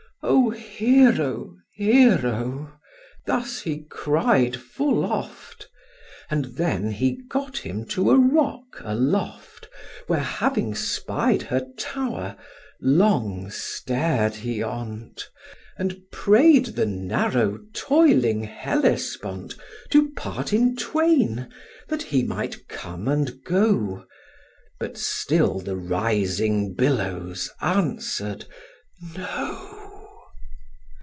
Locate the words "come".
22.67-23.07